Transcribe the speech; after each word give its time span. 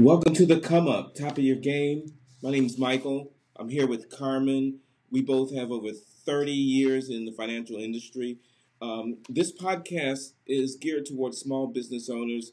Welcome 0.00 0.32
to 0.36 0.46
the 0.46 0.58
Come 0.58 0.88
Up, 0.88 1.14
top 1.14 1.32
of 1.32 1.44
your 1.44 1.56
game. 1.56 2.14
My 2.42 2.50
name 2.50 2.64
is 2.64 2.78
Michael. 2.78 3.32
I'm 3.56 3.68
here 3.68 3.86
with 3.86 4.08
Carmen. 4.08 4.78
We 5.10 5.20
both 5.20 5.54
have 5.54 5.70
over 5.70 5.90
30 5.92 6.50
years 6.50 7.10
in 7.10 7.26
the 7.26 7.32
financial 7.32 7.76
industry. 7.76 8.38
Um, 8.80 9.18
this 9.28 9.52
podcast 9.52 10.32
is 10.46 10.76
geared 10.76 11.04
towards 11.04 11.36
small 11.36 11.66
business 11.66 12.08
owners, 12.08 12.52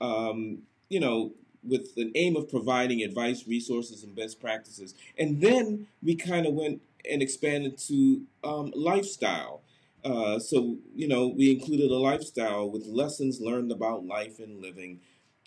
um, 0.00 0.58
you 0.88 1.00
know, 1.00 1.32
with 1.64 1.96
the 1.96 2.12
aim 2.14 2.36
of 2.36 2.48
providing 2.48 3.02
advice, 3.02 3.44
resources, 3.48 4.04
and 4.04 4.14
best 4.14 4.40
practices. 4.40 4.94
And 5.18 5.40
then 5.40 5.88
we 6.00 6.14
kind 6.14 6.46
of 6.46 6.54
went 6.54 6.80
and 7.10 7.20
expanded 7.20 7.76
to 7.88 8.22
um, 8.44 8.72
lifestyle. 8.72 9.62
Uh, 10.04 10.38
so, 10.38 10.76
you 10.94 11.08
know, 11.08 11.26
we 11.26 11.50
included 11.50 11.90
a 11.90 11.96
lifestyle 11.96 12.70
with 12.70 12.86
lessons 12.86 13.40
learned 13.40 13.72
about 13.72 14.06
life 14.06 14.38
and 14.38 14.62
living. 14.62 15.00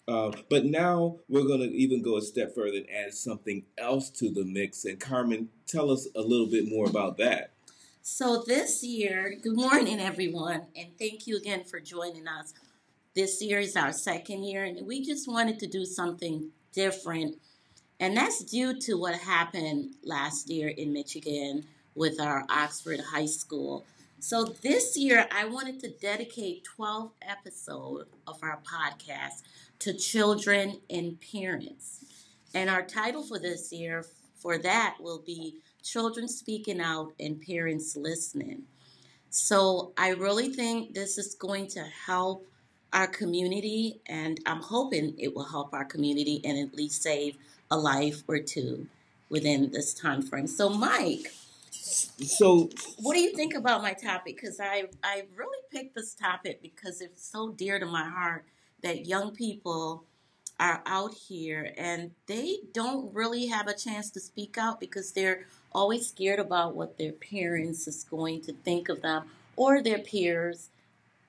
Uh, 0.07 0.31
but 0.49 0.65
now 0.65 1.17
we're 1.27 1.43
going 1.43 1.59
to 1.59 1.75
even 1.75 2.01
go 2.01 2.17
a 2.17 2.21
step 2.21 2.55
further 2.55 2.77
and 2.77 2.89
add 2.89 3.13
something 3.13 3.63
else 3.77 4.09
to 4.09 4.31
the 4.31 4.45
mix. 4.45 4.85
And 4.85 4.99
Carmen, 4.99 5.49
tell 5.67 5.91
us 5.91 6.07
a 6.15 6.21
little 6.21 6.47
bit 6.47 6.69
more 6.69 6.87
about 6.87 7.17
that. 7.17 7.51
So, 8.01 8.41
this 8.47 8.85
year, 8.85 9.35
good 9.43 9.57
morning, 9.57 9.99
everyone, 9.99 10.67
and 10.77 10.97
thank 10.97 11.27
you 11.27 11.35
again 11.35 11.65
for 11.65 11.81
joining 11.81 12.25
us. 12.25 12.53
This 13.15 13.41
year 13.41 13.59
is 13.59 13.75
our 13.75 13.91
second 13.91 14.45
year, 14.45 14.63
and 14.63 14.87
we 14.87 15.03
just 15.03 15.27
wanted 15.27 15.59
to 15.59 15.67
do 15.67 15.83
something 15.83 16.51
different. 16.71 17.35
And 17.99 18.15
that's 18.15 18.45
due 18.45 18.79
to 18.79 18.93
what 18.93 19.15
happened 19.15 19.95
last 20.05 20.49
year 20.49 20.69
in 20.69 20.93
Michigan 20.93 21.65
with 21.95 22.21
our 22.21 22.45
Oxford 22.49 23.01
High 23.01 23.25
School. 23.25 23.85
So, 24.19 24.45
this 24.45 24.95
year, 24.95 25.27
I 25.29 25.43
wanted 25.43 25.81
to 25.81 25.89
dedicate 25.89 26.63
12 26.63 27.11
episodes 27.21 28.05
of 28.25 28.39
our 28.41 28.61
podcast 28.63 29.41
to 29.79 29.93
children 29.93 30.79
and 30.89 31.19
parents. 31.31 32.05
And 32.53 32.69
our 32.69 32.83
title 32.83 33.23
for 33.23 33.39
this 33.39 33.71
year 33.71 34.05
for 34.35 34.57
that 34.59 34.97
will 34.99 35.19
be 35.19 35.55
Children 35.83 36.27
Speaking 36.27 36.81
Out 36.81 37.13
and 37.19 37.41
Parents 37.41 37.95
Listening. 37.95 38.63
So 39.29 39.91
I 39.97 40.09
really 40.09 40.49
think 40.49 40.93
this 40.93 41.17
is 41.17 41.35
going 41.35 41.67
to 41.67 41.83
help 41.83 42.47
our 42.93 43.07
community, 43.07 43.99
and 44.07 44.39
I'm 44.45 44.61
hoping 44.61 45.13
it 45.17 45.35
will 45.35 45.43
help 45.43 45.73
our 45.73 45.85
community 45.85 46.41
and 46.43 46.57
at 46.57 46.75
least 46.75 47.03
save 47.03 47.37
a 47.69 47.77
life 47.77 48.23
or 48.27 48.39
two 48.39 48.87
within 49.29 49.71
this 49.71 49.93
time 49.93 50.21
frame. 50.21 50.47
So, 50.47 50.69
Mike, 50.69 51.33
so 51.71 52.69
what 52.99 53.13
do 53.13 53.19
you 53.19 53.35
think 53.35 53.53
about 53.53 53.81
my 53.81 53.93
topic? 53.93 54.37
Because 54.37 54.59
I 54.59 54.85
I 55.03 55.23
really 55.35 55.59
picked 55.71 55.95
this 55.95 56.13
topic 56.13 56.61
because 56.61 57.01
it's 57.01 57.29
so 57.29 57.49
dear 57.49 57.79
to 57.79 57.85
my 57.85 58.05
heart 58.05 58.45
that 58.83 59.05
young 59.05 59.31
people 59.31 60.03
are 60.59 60.81
out 60.85 61.13
here 61.13 61.71
and 61.77 62.11
they 62.25 62.57
don't 62.73 63.13
really 63.13 63.45
have 63.45 63.67
a 63.67 63.73
chance 63.75 64.09
to 64.09 64.19
speak 64.19 64.57
out 64.57 64.79
because 64.79 65.11
they're 65.11 65.45
always 65.71 66.07
scared 66.07 66.39
about 66.39 66.75
what 66.75 66.97
their 66.97 67.11
parents 67.11 67.87
is 67.87 68.03
going 68.03 68.41
to 68.41 68.51
think 68.51 68.89
of 68.89 69.01
them 69.03 69.23
or 69.55 69.83
their 69.83 69.99
peers 69.99 70.69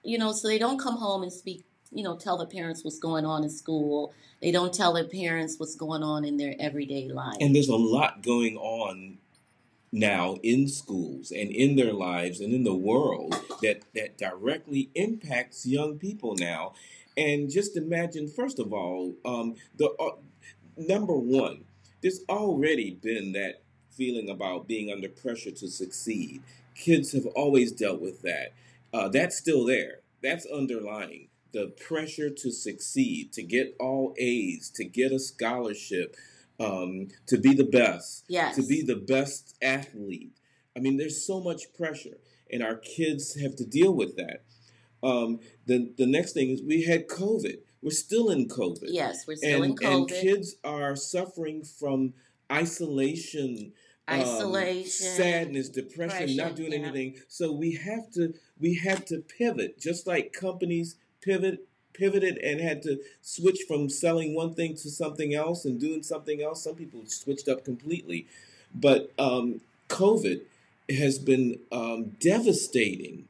you 0.03 0.17
know 0.17 0.33
so 0.33 0.49
they 0.49 0.59
don't 0.59 0.79
come 0.79 0.97
home 0.97 1.23
and 1.23 1.33
speak 1.33 1.63
you 1.93 2.03
know 2.03 2.17
tell 2.17 2.37
their 2.37 2.47
parents 2.47 2.85
what's 2.85 2.99
going 2.99 3.25
on 3.25 3.45
in 3.45 3.51
school. 3.51 4.13
They 4.41 4.53
don't 4.53 4.73
tell 4.73 4.93
their 4.93 5.05
parents 5.05 5.59
what's 5.59 5.75
going 5.75 6.03
on 6.03 6.25
in 6.25 6.37
their 6.37 6.55
everyday 6.61 7.09
life. 7.09 7.39
And 7.41 7.55
there's 7.55 7.69
a 7.69 7.77
lot 7.77 8.23
going 8.23 8.57
on 8.57 9.19
now 9.91 10.37
in 10.43 10.69
schools 10.69 11.31
and 11.31 11.51
in 11.51 11.77
their 11.77 11.93
lives 11.93 12.41
and 12.41 12.53
in 12.53 12.63
the 12.63 12.75
world 12.75 13.35
that 13.63 13.83
that 13.95 14.19
directly 14.19 14.91
impacts 14.95 15.67
young 15.67 15.99
people 15.99 16.35
now 16.35 16.75
and 17.19 17.51
just 17.51 17.77
imagine, 17.77 18.29
first 18.29 18.59
of 18.61 18.73
all, 18.73 19.15
um, 19.25 19.57
the 19.77 19.91
uh, 19.99 20.17
number 20.77 21.17
one, 21.17 21.65
there's 22.01 22.21
already 22.29 22.93
been 22.93 23.33
that 23.33 23.63
feeling 23.91 24.31
about 24.31 24.69
being 24.69 24.91
under 24.93 25.09
pressure 25.09 25.51
to 25.51 25.69
succeed. 25.69 26.43
Kids 26.77 27.13
have 27.13 27.27
always 27.27 27.73
dealt 27.73 28.01
with 28.01 28.23
that. 28.23 28.53
Uh, 28.95 29.09
that's 29.09 29.37
still 29.37 29.65
there. 29.65 30.01
That's 30.23 30.47
underlying 30.47 31.29
the 31.53 31.73
pressure 31.89 32.31
to 32.31 32.53
succeed, 32.53 33.33
to 33.33 33.43
get 33.43 33.75
all 33.81 34.15
A's, 34.19 34.71
to 34.77 34.85
get 34.85 35.13
a 35.13 35.19
scholarship, 35.19 36.15
um, 36.61 37.09
to 37.27 37.39
be 37.39 37.55
the 37.55 37.65
best, 37.65 38.25
yes. 38.29 38.55
to 38.57 38.63
be 38.63 38.83
the 38.83 38.97
best 38.97 39.57
athlete. 39.63 40.33
I 40.77 40.81
mean, 40.81 40.97
there's 40.97 41.27
so 41.27 41.41
much 41.41 41.73
pressure, 41.77 42.19
and 42.51 42.63
our 42.63 42.77
kids 42.77 43.41
have 43.41 43.57
to 43.57 43.65
deal 43.65 43.93
with 43.93 44.17
that. 44.17 44.43
Um, 45.03 45.41
the 45.67 45.93
the 45.97 46.07
next 46.07 46.33
thing 46.33 46.51
is 46.51 46.63
we 46.63 46.85
had 46.85 47.09
COVID. 47.09 47.59
We're 47.83 47.91
still 47.91 48.31
in 48.31 48.49
COVID. 48.49 48.89
Yes, 48.89 49.27
we're 49.27 49.37
still 49.37 49.63
and, 49.63 49.73
in 49.73 49.77
COVID. 49.77 49.97
And 49.97 50.09
kids 50.09 50.57
are 50.65 50.97
suffering 50.97 51.63
from 51.63 52.15
isolation, 52.51 53.73
um, 54.09 54.21
isolation, 54.21 55.07
um, 55.07 55.15
sadness, 55.17 55.69
depression, 55.69 56.27
depression, 56.27 56.37
not 56.37 56.57
doing 56.57 56.73
yeah. 56.73 56.79
anything. 56.79 57.17
So 57.29 57.53
we 57.53 57.75
have 57.75 58.11
to 58.13 58.35
we 58.59 58.75
have 58.77 59.05
to 59.07 59.19
pivot, 59.21 59.79
just 59.79 60.07
like 60.07 60.33
companies 60.33 60.97
pivot 61.21 61.65
pivoted 61.99 62.39
and 62.39 62.61
had 62.61 62.83
to 62.83 63.01
switch 63.23 63.61
from 63.67 63.89
selling 63.89 64.35
one 64.35 64.55
thing 64.55 64.75
to 64.77 64.91
something 64.91 65.35
else 65.35 65.65
and 65.65 65.81
doing 65.81 66.03
something 66.03 66.43
else. 66.43 66.63
Some 66.63 66.77
people 66.77 67.03
switched 67.07 67.49
up 67.49 67.65
completely, 67.65 68.27
but 68.75 69.13
um, 69.19 69.61
COVID 69.89 70.43
has 70.89 71.19
been 71.19 71.59
um, 71.71 72.17
devastating 72.21 73.29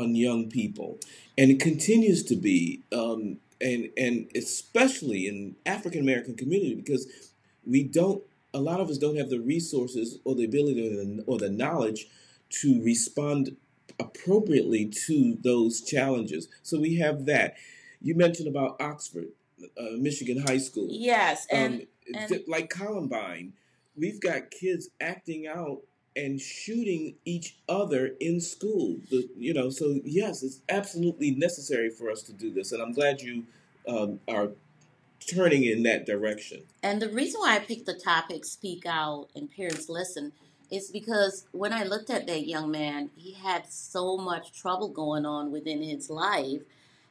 on 0.00 0.14
young 0.14 0.48
people, 0.48 0.98
and 1.36 1.50
it 1.50 1.60
continues 1.60 2.22
to 2.24 2.36
be, 2.36 2.82
um, 2.92 3.38
and 3.60 3.90
and 3.96 4.30
especially 4.34 5.26
in 5.26 5.56
African 5.66 6.00
American 6.00 6.34
community 6.34 6.74
because 6.74 7.06
we 7.66 7.82
don't. 7.84 8.22
A 8.54 8.60
lot 8.60 8.80
of 8.80 8.90
us 8.90 8.98
don't 8.98 9.16
have 9.16 9.30
the 9.30 9.40
resources 9.40 10.18
or 10.24 10.34
the 10.34 10.44
ability 10.44 10.86
or 10.86 10.90
the, 10.90 11.24
or 11.26 11.38
the 11.38 11.48
knowledge 11.48 12.06
to 12.60 12.82
respond 12.82 13.56
appropriately 13.98 14.86
to 15.06 15.38
those 15.42 15.80
challenges. 15.80 16.48
So 16.62 16.78
we 16.78 16.96
have 16.96 17.24
that. 17.26 17.54
You 18.02 18.14
mentioned 18.14 18.48
about 18.48 18.76
Oxford, 18.80 19.28
uh, 19.78 19.96
Michigan 19.96 20.44
High 20.46 20.58
School. 20.58 20.88
Yes, 20.90 21.46
and, 21.50 21.86
um, 22.14 22.22
and 22.30 22.40
like 22.46 22.68
Columbine, 22.68 23.54
we've 23.96 24.20
got 24.20 24.50
kids 24.50 24.90
acting 25.00 25.46
out 25.46 25.78
and 26.16 26.40
shooting 26.40 27.14
each 27.24 27.56
other 27.68 28.14
in 28.20 28.40
school. 28.40 28.98
The, 29.10 29.28
you 29.36 29.54
know, 29.54 29.70
so 29.70 30.00
yes, 30.04 30.42
it's 30.42 30.60
absolutely 30.68 31.32
necessary 31.32 31.90
for 31.90 32.10
us 32.10 32.22
to 32.24 32.32
do 32.32 32.52
this, 32.52 32.72
and 32.72 32.82
I'm 32.82 32.92
glad 32.92 33.20
you 33.20 33.44
um, 33.88 34.20
are 34.28 34.50
turning 35.26 35.64
in 35.64 35.82
that 35.84 36.06
direction. 36.06 36.62
And 36.82 37.00
the 37.00 37.08
reason 37.08 37.40
why 37.40 37.56
I 37.56 37.60
picked 37.60 37.86
the 37.86 37.94
topic 37.94 38.44
"Speak 38.44 38.84
Out" 38.86 39.28
and 39.34 39.50
parents 39.50 39.88
listen 39.88 40.32
is 40.70 40.90
because 40.90 41.46
when 41.52 41.72
I 41.72 41.84
looked 41.84 42.08
at 42.08 42.26
that 42.26 42.46
young 42.46 42.70
man, 42.70 43.10
he 43.14 43.32
had 43.32 43.70
so 43.70 44.16
much 44.16 44.58
trouble 44.58 44.88
going 44.88 45.26
on 45.26 45.52
within 45.52 45.82
his 45.82 46.08
life 46.08 46.62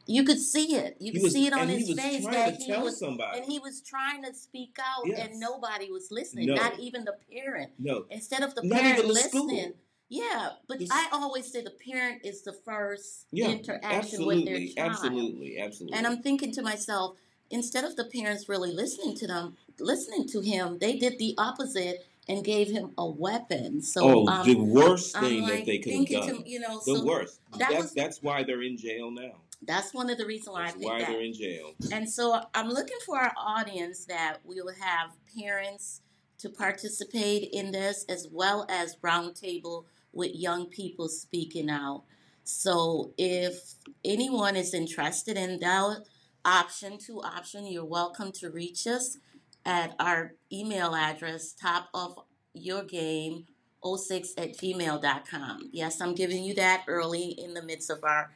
you 0.05 0.23
could 0.23 0.39
see 0.39 0.75
it. 0.75 0.97
You 0.99 1.13
could 1.13 1.23
was, 1.23 1.33
see 1.33 1.47
it 1.47 1.53
on 1.53 1.67
his 1.69 1.87
face 1.93 2.25
that 2.25 2.57
he 2.57 2.71
was, 2.77 2.99
somebody. 2.99 3.39
and 3.39 3.51
he 3.51 3.59
was 3.59 3.81
trying 3.81 4.23
to 4.23 4.33
speak 4.33 4.77
out, 4.79 5.05
yes. 5.05 5.27
and 5.27 5.39
nobody 5.39 5.91
was 5.91 6.09
listening. 6.11 6.47
No. 6.47 6.55
Not 6.55 6.79
even 6.79 7.05
the 7.05 7.15
parent. 7.31 7.71
No. 7.79 8.05
Instead 8.09 8.43
of 8.43 8.55
the 8.55 8.63
Not 8.63 8.79
parent 8.79 9.01
the 9.01 9.07
listening. 9.07 9.59
School. 9.59 9.73
Yeah, 10.09 10.49
but 10.67 10.79
I 10.91 11.07
always 11.13 11.49
say 11.49 11.63
the 11.63 11.71
parent 11.71 12.25
is 12.25 12.41
the 12.43 12.51
first 12.51 13.27
yeah, 13.31 13.47
interaction 13.47 14.25
with 14.25 14.43
their 14.43 14.57
child. 14.57 14.73
Absolutely, 14.77 15.57
absolutely. 15.57 15.97
And 15.97 16.05
I'm 16.05 16.21
thinking 16.21 16.51
to 16.51 16.61
myself, 16.61 17.15
instead 17.49 17.85
of 17.85 17.95
the 17.95 18.03
parents 18.03 18.49
really 18.49 18.73
listening 18.73 19.15
to 19.17 19.27
them, 19.27 19.55
listening 19.79 20.27
to 20.27 20.41
him, 20.41 20.79
they 20.79 20.97
did 20.97 21.17
the 21.17 21.33
opposite 21.37 22.05
and 22.31 22.45
gave 22.45 22.69
him 22.69 22.91
a 22.97 23.05
weapon. 23.09 23.81
So, 23.81 24.01
oh, 24.03 24.27
um, 24.27 24.47
the 24.47 24.55
worst 24.55 25.17
thing 25.17 25.43
like 25.43 25.53
that 25.53 25.65
they 25.65 25.77
could 25.79 25.93
have 25.93 26.07
done. 26.07 26.43
To, 26.43 26.49
you 26.49 26.59
know, 26.59 26.81
the 26.85 26.95
so 26.95 27.05
worst. 27.05 27.41
That 27.57 27.69
that's 27.71 27.75
was, 27.75 27.93
that's 27.93 28.23
why 28.23 28.43
they're 28.43 28.63
in 28.63 28.77
jail 28.77 29.11
now. 29.11 29.33
That's 29.63 29.93
one 29.93 30.09
of 30.09 30.17
the 30.17 30.25
reasons 30.25 30.53
why 30.53 30.63
That's 30.63 30.75
I 30.75 30.79
think 30.79 30.91
why 30.91 30.99
that. 30.99 31.07
they're 31.09 31.21
in 31.21 31.33
jail. 31.33 31.73
And 31.91 32.09
so 32.09 32.41
I'm 32.55 32.69
looking 32.69 32.97
for 33.05 33.19
our 33.19 33.33
audience 33.37 34.05
that 34.05 34.37
we 34.43 34.61
will 34.61 34.73
have 34.79 35.11
parents 35.37 36.01
to 36.39 36.49
participate 36.49 37.49
in 37.51 37.71
this 37.71 38.05
as 38.09 38.27
well 38.31 38.65
as 38.69 38.95
roundtable 39.03 39.85
with 40.13 40.31
young 40.33 40.65
people 40.65 41.09
speaking 41.09 41.69
out. 41.69 42.05
So 42.43 43.13
if 43.19 43.75
anyone 44.03 44.55
is 44.55 44.73
interested 44.73 45.37
in 45.37 45.59
that 45.59 46.05
option, 46.43 46.97
two 46.97 47.21
option, 47.21 47.67
you're 47.67 47.85
welcome 47.85 48.31
to 48.31 48.49
reach 48.49 48.87
us 48.87 49.17
at 49.65 49.95
our 49.99 50.33
email 50.51 50.95
address, 50.95 51.53
top 51.53 51.89
of 51.93 52.17
your 52.53 52.83
game 52.83 53.45
06 53.83 54.33
at 54.37 54.57
gmail.com. 54.57 55.69
Yes, 55.71 56.01
I'm 56.01 56.13
giving 56.13 56.43
you 56.43 56.53
that 56.55 56.83
early 56.87 57.35
in 57.37 57.53
the 57.53 57.63
midst 57.63 57.89
of 57.89 58.03
our 58.03 58.31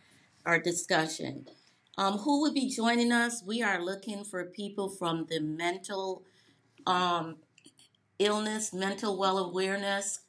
our 0.46 0.60
discussion. 0.60 1.48
Um, 1.98 2.20
who 2.20 2.42
would 2.42 2.54
be 2.54 2.70
joining 2.70 3.12
us? 3.12 3.42
We 3.44 3.64
are 3.64 3.84
looking 3.84 4.24
for 4.24 4.44
people 4.46 4.90
from 4.90 5.26
the 5.30 5.40
mental 5.40 6.24
um, 6.86 7.38
illness, 8.20 8.74
mental 8.74 9.18
well 9.18 9.38
awareness, 9.40 10.20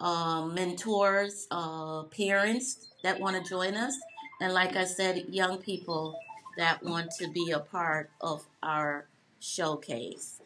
uh, 0.00 0.44
mentors, 0.46 1.46
uh, 1.50 2.02
parents 2.04 2.88
that 3.02 3.20
want 3.20 3.42
to 3.42 3.48
join 3.48 3.74
us, 3.74 3.96
and 4.40 4.52
like 4.52 4.76
I 4.76 4.84
said, 4.84 5.24
young 5.28 5.58
people 5.58 6.18
that 6.56 6.82
want 6.82 7.10
to 7.18 7.28
be 7.28 7.50
a 7.50 7.60
part 7.60 8.10
of 8.20 8.44
our 8.62 9.06
showcase. 9.44 10.40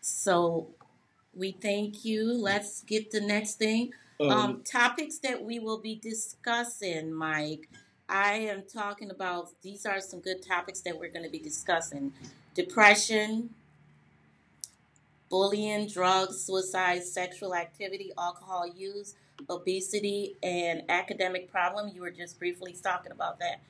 So 0.00 0.68
we 1.34 1.52
thank 1.52 2.04
you. 2.04 2.32
Let's 2.32 2.82
get 2.82 3.10
the 3.10 3.20
next 3.20 3.54
thing. 3.54 3.92
Um, 4.20 4.30
um, 4.30 4.62
topics 4.62 5.18
that 5.18 5.42
we 5.42 5.58
will 5.58 5.78
be 5.78 5.96
discussing, 5.96 7.12
Mike. 7.12 7.68
I 8.08 8.34
am 8.34 8.62
talking 8.62 9.10
about 9.10 9.48
these 9.62 9.86
are 9.86 10.00
some 10.00 10.20
good 10.20 10.42
topics 10.42 10.80
that 10.82 10.98
we're 10.98 11.08
going 11.08 11.24
to 11.24 11.30
be 11.30 11.38
discussing 11.38 12.12
depression, 12.54 13.50
bullying, 15.30 15.88
drugs, 15.88 16.44
suicide, 16.44 17.02
sexual 17.02 17.54
activity, 17.54 18.12
alcohol 18.18 18.68
use, 18.68 19.14
obesity, 19.48 20.36
and 20.42 20.82
academic 20.90 21.50
problem. 21.50 21.90
You 21.94 22.02
were 22.02 22.10
just 22.10 22.38
briefly 22.38 22.76
talking 22.80 23.12
about 23.12 23.38
that. 23.38 23.60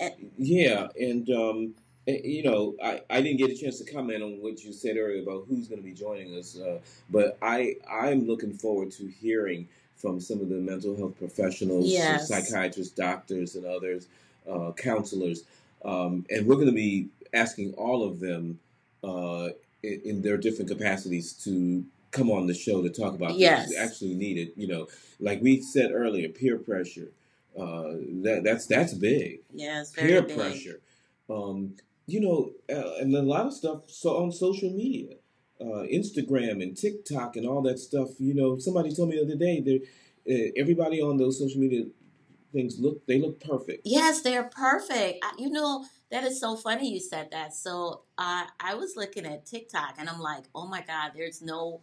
And, 0.00 0.32
yeah, 0.36 0.88
and 1.00 1.30
um, 1.30 1.74
you 2.06 2.42
know, 2.42 2.74
I, 2.82 3.00
I 3.08 3.22
didn't 3.22 3.38
get 3.38 3.50
a 3.50 3.56
chance 3.56 3.78
to 3.78 3.90
comment 3.90 4.22
on 4.22 4.42
what 4.42 4.62
you 4.62 4.72
said 4.72 4.96
earlier 4.96 5.22
about 5.22 5.46
who's 5.48 5.68
going 5.68 5.80
to 5.80 5.84
be 5.84 5.94
joining 5.94 6.36
us, 6.36 6.58
uh, 6.58 6.78
but 7.10 7.38
I 7.40 7.76
I'm 7.90 8.26
looking 8.26 8.52
forward 8.52 8.90
to 8.92 9.06
hearing 9.06 9.68
from 9.96 10.20
some 10.20 10.40
of 10.40 10.48
the 10.48 10.56
mental 10.56 10.96
health 10.96 11.18
professionals, 11.18 11.86
yes. 11.86 12.28
psychiatrists, 12.28 12.92
doctors, 12.92 13.54
and 13.54 13.64
others, 13.64 14.08
uh, 14.50 14.72
counselors, 14.72 15.44
um, 15.84 16.26
and 16.28 16.46
we're 16.46 16.56
going 16.56 16.66
to 16.66 16.72
be 16.72 17.08
asking 17.32 17.72
all 17.74 18.04
of 18.04 18.20
them 18.20 18.58
uh, 19.02 19.48
in, 19.82 20.00
in, 20.04 20.22
their 20.22 20.36
different 20.36 20.70
capacities 20.70 21.32
to 21.32 21.84
come 22.10 22.30
on 22.30 22.46
the 22.46 22.54
show 22.54 22.82
to 22.82 22.90
talk 22.90 23.14
about 23.14 23.34
yes. 23.34 23.68
this. 23.68 23.78
actually 23.78 24.14
needed. 24.14 24.52
You 24.56 24.68
know, 24.68 24.88
like 25.20 25.40
we 25.40 25.60
said 25.62 25.90
earlier, 25.92 26.28
peer 26.28 26.58
pressure. 26.58 27.08
Uh, 27.58 27.94
that 28.22 28.42
that's 28.44 28.66
that's 28.66 28.94
big. 28.94 29.40
Yes, 29.52 29.92
peer 29.92 30.22
big. 30.22 30.36
pressure. 30.36 30.80
Um, 31.30 31.74
you 32.06 32.20
know, 32.20 32.52
uh, 32.74 32.96
and 33.00 33.14
a 33.14 33.22
lot 33.22 33.46
of 33.46 33.52
stuff 33.52 33.82
so 33.86 34.22
on 34.22 34.32
social 34.32 34.70
media, 34.70 35.14
uh, 35.60 35.84
Instagram 35.92 36.62
and 36.62 36.76
TikTok 36.76 37.36
and 37.36 37.46
all 37.46 37.62
that 37.62 37.78
stuff. 37.78 38.10
You 38.18 38.34
know, 38.34 38.58
somebody 38.58 38.94
told 38.94 39.08
me 39.08 39.16
the 39.16 39.24
other 39.24 39.36
day 39.36 39.60
that 39.60 39.82
uh, 40.30 40.52
everybody 40.56 41.00
on 41.00 41.16
those 41.16 41.38
social 41.38 41.60
media 41.60 41.84
things 42.52 42.78
look 42.78 43.04
they 43.06 43.18
look 43.18 43.40
perfect. 43.40 43.82
Yes, 43.84 44.22
they're 44.22 44.44
perfect. 44.44 45.24
I, 45.24 45.32
you 45.38 45.50
know, 45.50 45.84
that 46.10 46.24
is 46.24 46.40
so 46.40 46.56
funny 46.56 46.92
you 46.92 47.00
said 47.00 47.30
that. 47.32 47.54
So 47.54 48.02
uh, 48.18 48.44
I 48.60 48.74
was 48.74 48.96
looking 48.96 49.26
at 49.26 49.46
TikTok 49.46 49.96
and 49.98 50.08
I'm 50.08 50.20
like, 50.20 50.44
oh 50.54 50.66
my 50.66 50.82
God, 50.82 51.12
there's 51.16 51.42
no 51.42 51.80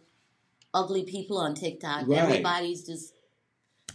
ugly 0.74 1.04
people 1.04 1.38
on 1.38 1.54
TikTok. 1.54 2.08
Right. 2.08 2.18
Everybody's 2.18 2.86
just 2.86 3.14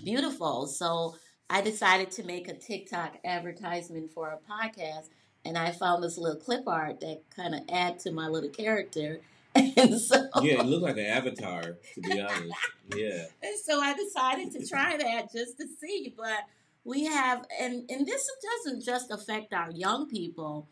beautiful. 0.04 0.68
So 0.68 1.16
I 1.50 1.62
decided 1.62 2.12
to 2.12 2.24
make 2.24 2.48
a 2.48 2.54
TikTok 2.54 3.18
advertisement 3.24 4.12
for 4.12 4.30
a 4.30 4.52
podcast, 4.52 5.10
and 5.48 5.58
I 5.58 5.72
found 5.72 6.04
this 6.04 6.18
little 6.18 6.40
clip 6.40 6.68
art 6.68 7.00
that 7.00 7.22
kind 7.36 7.56
of 7.56 7.62
add 7.70 8.00
to 8.00 8.12
my 8.12 8.28
little 8.28 8.50
character. 8.50 9.20
And 9.56 10.00
so 10.00 10.30
yeah, 10.42 10.60
it 10.60 10.68
looked 10.68 10.84
like 10.84 10.98
an 10.98 11.06
avatar 11.06 11.62
to 11.62 12.02
be 12.02 12.22
honest. 12.22 12.54
Yeah. 12.96 13.26
And 13.44 13.58
so 13.64 13.82
I 13.82 13.96
decided 13.96 14.52
to 14.52 14.68
try 14.68 14.98
that 14.98 15.32
just 15.32 15.58
to 15.58 15.66
see, 15.82 16.14
but 16.16 16.46
we 16.84 17.06
have 17.06 17.44
and 17.60 17.90
and 17.90 18.06
this 18.06 18.30
doesn't 18.44 18.84
just 18.84 19.10
affect 19.10 19.54
our 19.54 19.72
young 19.72 20.08
people. 20.08 20.68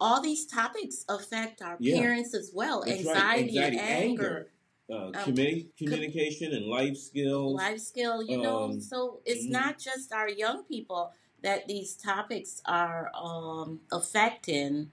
All 0.00 0.22
these 0.22 0.46
topics 0.46 1.04
affect 1.08 1.62
our 1.62 1.76
yeah. 1.80 1.98
parents 1.98 2.32
as 2.32 2.52
well. 2.54 2.84
Anxiety, 2.84 3.08
right. 3.08 3.38
Anxiety, 3.40 3.78
anger. 3.78 3.96
anger 3.98 4.50
uh, 4.90 5.06
um, 5.06 5.12
communication 5.76 6.54
and 6.54 6.66
life 6.66 6.96
skills. 6.96 7.54
Life 7.54 7.80
skill, 7.80 8.22
you 8.22 8.40
know. 8.40 8.64
Um, 8.64 8.80
so 8.80 9.20
it's 9.24 9.44
mm-hmm. 9.44 9.52
not 9.52 9.78
just 9.78 10.12
our 10.12 10.28
young 10.28 10.64
people 10.64 11.12
that 11.42 11.68
these 11.68 11.94
topics 11.94 12.62
are 12.66 13.10
um, 13.14 13.80
affecting. 13.92 14.90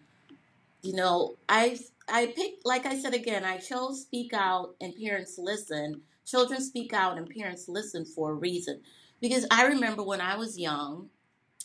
You 0.81 0.94
know, 0.95 1.36
I 1.50 1.80
I 2.07 2.27
picked, 2.27 2.65
like 2.65 2.86
I 2.86 3.00
said 3.00 3.13
again, 3.13 3.45
I 3.45 3.57
chose 3.57 4.03
Speak 4.03 4.33
Out 4.33 4.75
and 4.81 4.95
Parents 4.95 5.38
Listen. 5.38 6.01
Children 6.25 6.62
speak 6.62 6.92
out 6.92 7.18
and 7.18 7.30
parents 7.30 7.69
listen 7.69 8.03
for 8.03 8.31
a 8.31 8.33
reason. 8.33 8.81
Because 9.21 9.45
I 9.51 9.68
remember 9.68 10.01
when 10.03 10.21
I 10.21 10.36
was 10.38 10.57
young, 10.57 11.09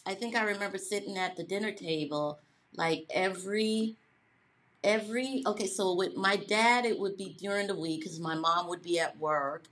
I 0.06 0.15
think 0.15 0.37
I 0.37 0.43
remember 0.43 0.79
sitting 0.79 1.17
at 1.17 1.37
the 1.37 1.44
dinner 1.44 1.73
table 1.73 2.41
like 2.75 3.06
every 3.11 3.97
every 4.83 5.43
okay 5.47 5.67
so 5.67 5.94
with 5.94 6.17
my 6.17 6.37
dad 6.37 6.85
it 6.85 6.99
would 6.99 7.17
be 7.17 7.37
during 7.38 7.67
the 7.67 7.79
week 7.79 8.00
because 8.00 8.19
my 8.19 8.35
mom 8.35 8.69
would 8.69 8.83
be 8.83 8.99
at 8.99 9.19
work 9.19 9.65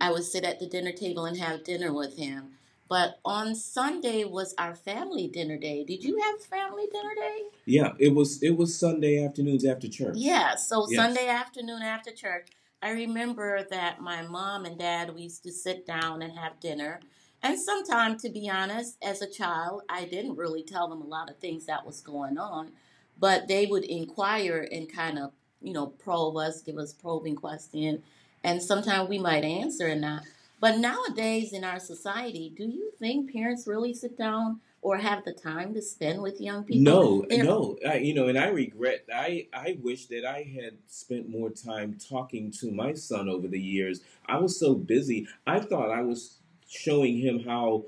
i 0.00 0.10
would 0.10 0.24
sit 0.24 0.44
at 0.44 0.58
the 0.58 0.66
dinner 0.66 0.92
table 0.92 1.26
and 1.26 1.36
have 1.36 1.64
dinner 1.64 1.92
with 1.92 2.16
him 2.16 2.52
but 2.94 3.18
on 3.24 3.54
sunday 3.54 4.24
was 4.24 4.54
our 4.58 4.74
family 4.74 5.26
dinner 5.28 5.58
day 5.58 5.84
did 5.84 6.02
you 6.02 6.18
have 6.20 6.40
family 6.44 6.86
dinner 6.92 7.14
day 7.16 7.42
yeah 7.66 7.92
it 7.98 8.14
was 8.14 8.42
it 8.42 8.56
was 8.56 8.78
sunday 8.78 9.24
afternoons 9.24 9.64
after 9.64 9.88
church 9.88 10.14
yeah 10.16 10.54
so 10.54 10.86
yes. 10.88 11.00
sunday 11.00 11.28
afternoon 11.28 11.82
after 11.82 12.10
church 12.12 12.48
i 12.82 12.90
remember 12.90 13.66
that 13.70 14.00
my 14.00 14.22
mom 14.22 14.64
and 14.64 14.78
dad 14.78 15.14
we 15.14 15.22
used 15.22 15.42
to 15.42 15.52
sit 15.52 15.86
down 15.86 16.22
and 16.22 16.38
have 16.38 16.58
dinner 16.60 17.00
and 17.42 17.58
sometimes 17.58 18.22
to 18.22 18.30
be 18.30 18.48
honest 18.48 18.96
as 19.02 19.22
a 19.22 19.30
child 19.30 19.82
i 19.88 20.04
didn't 20.04 20.36
really 20.36 20.62
tell 20.62 20.88
them 20.88 21.02
a 21.02 21.06
lot 21.06 21.30
of 21.30 21.38
things 21.38 21.66
that 21.66 21.84
was 21.84 22.00
going 22.00 22.38
on 22.38 22.70
but 23.18 23.48
they 23.48 23.66
would 23.66 23.84
inquire 23.84 24.66
and 24.70 24.92
kind 24.92 25.18
of, 25.18 25.32
you 25.60 25.72
know, 25.72 25.86
probe 25.86 26.36
us, 26.36 26.62
give 26.62 26.78
us 26.78 26.92
probing 26.92 27.36
questions, 27.36 28.00
and 28.42 28.62
sometimes 28.62 29.08
we 29.08 29.18
might 29.18 29.44
answer 29.44 29.86
and 29.86 30.02
not. 30.02 30.22
But 30.64 30.78
nowadays 30.78 31.52
in 31.52 31.62
our 31.62 31.78
society, 31.78 32.50
do 32.56 32.64
you 32.64 32.90
think 32.98 33.30
parents 33.30 33.66
really 33.66 33.92
sit 33.92 34.16
down 34.16 34.60
or 34.80 34.96
have 34.96 35.22
the 35.22 35.34
time 35.34 35.74
to 35.74 35.82
spend 35.82 36.22
with 36.22 36.40
young 36.40 36.64
people? 36.64 36.82
No, 36.90 37.26
They're, 37.28 37.44
no. 37.44 37.76
I, 37.86 37.96
you 37.96 38.14
know, 38.14 38.28
and 38.28 38.38
I 38.38 38.46
regret. 38.46 39.04
I 39.14 39.46
I 39.52 39.76
wish 39.82 40.06
that 40.06 40.24
I 40.24 40.40
had 40.58 40.78
spent 40.86 41.28
more 41.28 41.50
time 41.50 41.98
talking 42.08 42.50
to 42.60 42.70
my 42.70 42.94
son 42.94 43.28
over 43.28 43.46
the 43.46 43.60
years. 43.60 44.00
I 44.24 44.38
was 44.38 44.58
so 44.58 44.74
busy. 44.74 45.28
I 45.46 45.60
thought 45.60 45.90
I 45.90 46.00
was 46.00 46.38
showing 46.66 47.18
him 47.18 47.40
how 47.40 47.84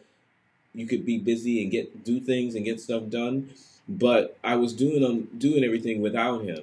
you 0.74 0.86
could 0.86 1.06
be 1.06 1.16
busy 1.16 1.62
and 1.62 1.72
get 1.72 2.04
do 2.04 2.20
things 2.20 2.54
and 2.56 2.66
get 2.66 2.78
stuff 2.78 3.08
done 3.08 3.48
but 3.88 4.36
I 4.44 4.56
was 4.56 4.74
doing 4.74 5.02
um, 5.02 5.28
doing 5.38 5.64
everything 5.64 6.02
without 6.02 6.44
him, 6.44 6.60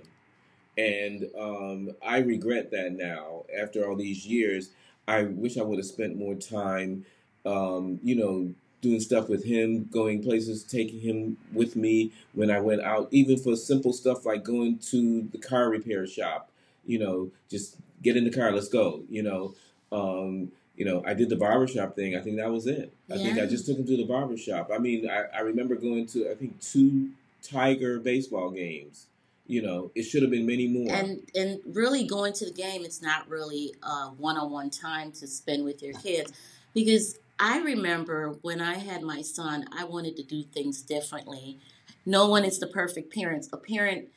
and 0.78 1.28
um, 1.40 1.96
I 2.06 2.20
regret 2.20 2.70
that 2.70 2.92
now. 2.92 3.46
After 3.58 3.90
all 3.90 3.96
these 3.96 4.28
years, 4.28 4.70
I 5.08 5.24
wish 5.24 5.58
I 5.58 5.64
would 5.64 5.80
have 5.80 5.86
spent 5.86 6.18
more 6.18 6.36
time, 6.36 7.06
um, 7.46 8.00
you 8.04 8.16
know, 8.16 8.54
doing 8.82 9.00
stuff 9.00 9.30
with 9.30 9.46
him, 9.46 9.86
going 9.92 10.22
places, 10.22 10.64
taking 10.64 11.00
him 11.00 11.38
with 11.54 11.76
me 11.76 12.12
when 12.34 12.52
I 12.52 12.60
went 12.60 12.82
out, 12.82 13.08
even 13.12 13.38
for 13.38 13.56
simple 13.56 13.94
stuff 13.94 14.26
like 14.26 14.44
going 14.44 14.80
to 14.92 15.28
the 15.32 15.38
car 15.38 15.70
repair 15.70 16.06
shop. 16.08 16.50
You 16.86 17.00
know, 17.00 17.32
just 17.50 17.78
get 18.02 18.18
in 18.18 18.26
the 18.26 18.32
car, 18.32 18.52
let's 18.52 18.70
go. 18.70 19.04
You 19.10 19.24
know. 19.24 19.56
Um, 19.92 20.52
you 20.76 20.86
know, 20.86 21.04
I 21.06 21.14
did 21.14 21.30
the 21.30 21.36
barbershop 21.36 21.96
thing. 21.96 22.16
I 22.16 22.22
think 22.22 22.38
that 22.38 22.52
was 22.52 22.66
it. 22.66 22.92
I 23.12 23.18
think 23.18 23.38
I 23.38 23.46
just 23.46 23.66
took 23.66 23.78
him 23.78 23.86
to 23.86 23.98
the 23.98 24.06
barbershop. 24.06 24.72
I 24.74 24.80
mean, 24.80 25.08
I, 25.08 25.26
I 25.38 25.42
remember 25.42 25.76
going 25.76 26.08
to, 26.08 26.32
I 26.32 26.36
think, 26.36 26.60
two 26.62 27.12
Tiger 27.44 28.00
baseball 28.00 28.50
games. 28.50 29.06
You 29.46 29.62
know, 29.62 29.92
it 29.94 30.04
should 30.04 30.22
have 30.22 30.32
been 30.32 30.46
many 30.46 30.68
more. 30.68 30.92
And 30.92 31.30
and 31.36 31.60
really 31.66 32.06
going 32.06 32.34
to 32.34 32.46
the 32.46 32.52
game, 32.52 32.86
it's 32.86 33.02
not 33.02 33.28
really 33.28 33.76
a 33.84 34.08
one 34.08 34.38
on 34.38 34.52
one 34.52 34.70
time 34.70 35.12
to 35.14 35.28
spend 35.28 35.66
with 35.66 35.82
your 35.82 35.94
kids. 35.94 36.32
Because 36.74 37.20
I 37.40 37.60
remember 37.60 38.38
when 38.42 38.62
I 38.62 38.76
had 38.76 39.02
my 39.02 39.22
son, 39.22 39.66
I 39.78 39.84
wanted 39.84 40.16
to 40.18 40.24
do 40.24 40.44
things 40.44 40.82
differently. 40.82 41.60
No 42.06 42.28
one 42.28 42.46
is 42.46 42.60
the 42.60 42.68
perfect 42.68 43.14
parent. 43.14 43.48
A 43.52 43.58
parent 43.58 44.10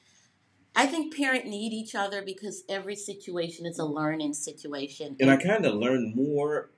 I 0.76 0.84
think 0.86 1.16
parent 1.16 1.46
need 1.46 1.72
each 1.72 1.94
other 1.94 2.20
because 2.20 2.62
every 2.68 2.96
situation 2.96 3.64
is 3.64 3.78
a 3.78 3.84
learning 3.84 4.34
situation. 4.34 5.16
And, 5.18 5.30
I 5.30 5.38
kind 5.38 5.64
of 5.64 5.74
learned 5.74 6.14
more 6.14 6.70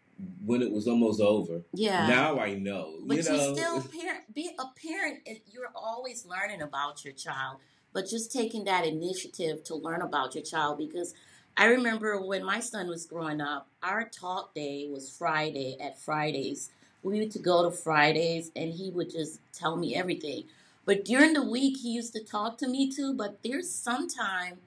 when 0.44 0.62
it 0.62 0.70
was 0.70 0.86
almost 0.86 1.20
over. 1.20 1.62
Yeah. 1.74 2.06
Now 2.06 2.38
I 2.38 2.54
know. 2.54 2.94
But 3.04 3.16
you, 3.16 3.22
know? 3.24 3.54
still 3.54 3.82
parent 4.00 4.32
be 4.32 4.50
a 4.56 4.64
parent 4.80 5.28
you're 5.46 5.70
always 5.74 6.24
learning 6.24 6.62
about 6.62 7.04
your 7.04 7.12
child. 7.12 7.58
But 7.92 8.08
just 8.08 8.32
taking 8.32 8.64
that 8.64 8.86
initiative 8.86 9.64
to 9.64 9.74
learn 9.74 10.02
about 10.02 10.34
your 10.34 10.44
child 10.44 10.78
because 10.78 11.14
I 11.56 11.66
remember 11.66 12.20
when 12.20 12.44
my 12.44 12.60
son 12.60 12.86
was 12.86 13.06
growing 13.06 13.40
up, 13.40 13.68
our 13.82 14.08
talk 14.08 14.54
day 14.54 14.88
was 14.88 15.10
Friday 15.10 15.76
at 15.80 16.00
Fridays. 16.00 16.70
We 17.02 17.18
used 17.18 17.32
to 17.32 17.38
go 17.40 17.68
to 17.68 17.76
Fridays 17.76 18.50
and 18.54 18.72
he 18.72 18.90
would 18.90 19.10
just 19.10 19.40
tell 19.52 19.76
me 19.76 19.96
everything. 19.96 20.44
But 20.84 21.04
during 21.04 21.32
the 21.32 21.42
week, 21.42 21.78
he 21.78 21.90
used 21.90 22.12
to 22.14 22.24
talk 22.24 22.58
to 22.58 22.68
me 22.68 22.90
too. 22.90 23.12
But 23.12 23.42
there's 23.42 23.70
some 23.70 24.08
time 24.08 24.58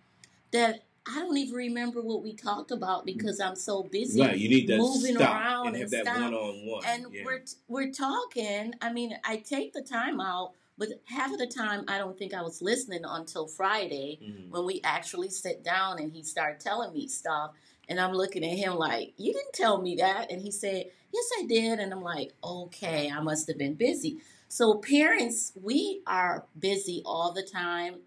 that 0.51 0.83
I 1.07 1.19
don't 1.19 1.37
even 1.37 1.55
remember 1.55 2.01
what 2.01 2.21
we 2.21 2.33
talked 2.33 2.71
about 2.71 3.05
because 3.05 3.39
I'm 3.39 3.55
so 3.55 3.83
busy 3.83 4.21
right, 4.21 4.37
you 4.37 4.49
need 4.49 4.67
that 4.67 4.77
moving 4.77 5.17
around 5.17 5.67
and, 5.67 5.77
have 5.77 5.93
and 5.93 6.07
that 6.07 6.21
one 6.21 6.33
on 6.33 6.65
one. 6.65 6.83
And 6.85 7.05
yeah. 7.11 7.23
we're 7.25 7.43
we're 7.67 7.91
talking. 7.91 8.73
I 8.81 8.93
mean, 8.93 9.17
I 9.23 9.37
take 9.37 9.73
the 9.73 9.81
time 9.81 10.21
out, 10.21 10.51
but 10.81 10.89
half 11.05 11.31
of 11.31 11.37
the 11.37 11.45
time 11.45 11.85
I 11.87 11.99
don't 11.99 12.17
think 12.17 12.33
I 12.33 12.41
was 12.41 12.59
listening 12.59 13.01
until 13.07 13.45
Friday 13.45 14.17
mm-hmm. 14.19 14.49
when 14.49 14.65
we 14.65 14.81
actually 14.83 15.29
sit 15.29 15.63
down 15.63 15.99
and 15.99 16.11
he 16.11 16.23
started 16.23 16.59
telling 16.59 16.91
me 16.91 17.07
stuff. 17.07 17.51
And 17.87 17.99
I'm 17.99 18.13
looking 18.13 18.43
at 18.43 18.57
him 18.57 18.73
like, 18.77 19.13
"You 19.15 19.31
didn't 19.31 19.53
tell 19.53 19.79
me 19.79 19.97
that." 19.97 20.31
And 20.31 20.41
he 20.41 20.49
said, 20.49 20.87
"Yes, 21.13 21.29
I 21.39 21.45
did." 21.45 21.77
And 21.77 21.93
I'm 21.93 22.01
like, 22.01 22.33
"Okay, 22.43 23.11
I 23.11 23.21
must 23.21 23.47
have 23.47 23.59
been 23.59 23.75
busy." 23.75 24.21
So, 24.47 24.79
parents, 24.79 25.51
we 25.61 26.01
are 26.07 26.45
busy 26.57 27.03
all 27.05 27.31
the 27.31 27.43
time. 27.43 27.99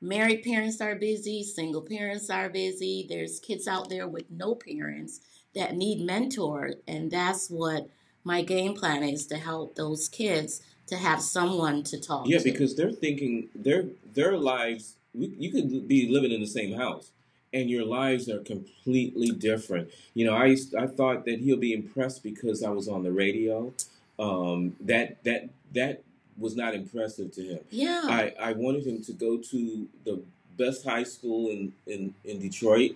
married 0.00 0.42
parents 0.42 0.80
are 0.80 0.96
busy, 0.96 1.44
single 1.44 1.82
parents 1.82 2.28
are 2.30 2.48
busy. 2.48 3.06
There's 3.08 3.38
kids 3.38 3.68
out 3.68 3.88
there 3.88 4.08
with 4.08 4.30
no 4.30 4.54
parents 4.54 5.20
that 5.54 5.76
need 5.76 6.04
mentors, 6.04 6.76
and 6.88 7.10
that's 7.10 7.50
what 7.50 7.88
my 8.24 8.42
game 8.42 8.74
plan 8.74 9.02
is 9.02 9.26
to 9.26 9.36
help 9.36 9.74
those 9.74 10.08
kids 10.08 10.62
to 10.92 10.98
have 10.98 11.22
someone 11.22 11.82
to 11.84 11.98
talk 11.98 12.24
to 12.24 12.30
yeah, 12.30 12.38
to. 12.38 12.44
because 12.44 12.76
they're 12.76 12.92
thinking 12.92 13.48
their 13.54 13.86
their 14.12 14.36
lives. 14.36 14.96
You 15.14 15.50
could 15.50 15.88
be 15.88 16.08
living 16.08 16.32
in 16.32 16.40
the 16.40 16.46
same 16.46 16.74
house, 16.76 17.10
and 17.52 17.70
your 17.70 17.84
lives 17.84 18.28
are 18.28 18.40
completely 18.40 19.30
different. 19.30 19.90
You 20.14 20.26
know, 20.26 20.34
I 20.34 20.46
used, 20.46 20.74
I 20.74 20.86
thought 20.86 21.24
that 21.26 21.40
he'll 21.40 21.58
be 21.58 21.72
impressed 21.72 22.22
because 22.22 22.62
I 22.62 22.70
was 22.70 22.88
on 22.88 23.02
the 23.02 23.12
radio. 23.12 23.72
Um, 24.18 24.76
that 24.80 25.22
that 25.24 25.48
that 25.74 26.02
was 26.38 26.56
not 26.56 26.74
impressive 26.74 27.32
to 27.32 27.42
him. 27.42 27.60
Yeah. 27.70 28.02
I, 28.04 28.34
I 28.40 28.52
wanted 28.52 28.86
him 28.86 29.02
to 29.04 29.12
go 29.12 29.38
to 29.38 29.88
the 30.04 30.22
best 30.58 30.84
high 30.84 31.04
school 31.04 31.50
in, 31.50 31.72
in, 31.86 32.14
in 32.24 32.38
Detroit, 32.38 32.92